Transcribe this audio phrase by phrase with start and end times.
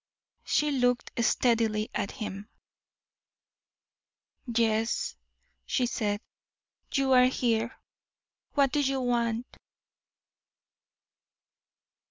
[0.43, 2.49] She looked steadily at him.
[4.47, 5.15] "Yes,"
[5.67, 6.21] she said,
[6.91, 7.75] "you are here.
[8.55, 9.57] What do you want?"